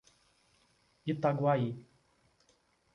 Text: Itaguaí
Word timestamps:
Itaguaí 1.11 1.67